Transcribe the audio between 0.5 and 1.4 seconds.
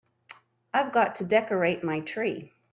I've got to